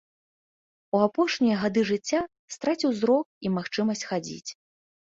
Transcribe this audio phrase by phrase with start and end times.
[0.95, 2.19] У апошнія гады жыцця
[2.57, 4.51] страціў зрок і магчымасць хадзіць.